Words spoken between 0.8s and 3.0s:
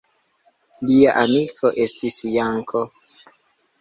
Lia amiko estis Janko.